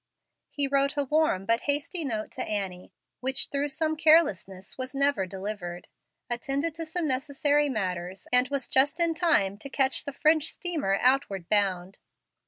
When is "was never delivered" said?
4.75-5.87